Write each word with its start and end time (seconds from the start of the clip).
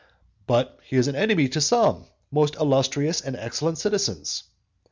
"But 0.47 0.79
he 0.81 0.95
is 0.95 1.07
an 1.07 1.15
enemy 1.15 1.47
to 1.49 1.61
some 1.61 2.07
most 2.31 2.55
illustrious 2.55 3.21
and 3.21 3.35
excellent 3.35 3.77
citizens." 3.77 4.45